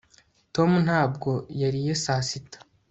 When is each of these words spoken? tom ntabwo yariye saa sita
tom 0.55 0.71
ntabwo 0.85 1.29
yariye 1.61 1.93
saa 2.03 2.21
sita 2.29 2.59